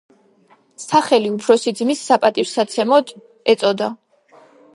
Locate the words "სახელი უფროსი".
0.83-1.73